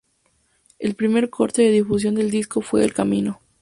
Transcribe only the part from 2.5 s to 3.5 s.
fue "El camino".